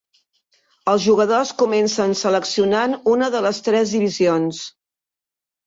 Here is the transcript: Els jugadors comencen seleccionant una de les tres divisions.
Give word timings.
Els 0.93 1.03
jugadors 1.03 1.51
comencen 1.59 2.17
seleccionant 2.23 2.97
una 3.13 3.29
de 3.39 3.45
les 3.49 3.63
tres 3.71 3.95
divisions. 3.99 4.67